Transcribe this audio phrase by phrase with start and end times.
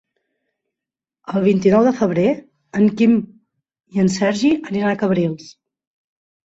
[1.33, 2.25] El vint-i-nou de febrer
[2.81, 5.55] en Quim i en Sergi aniran a Cabrils.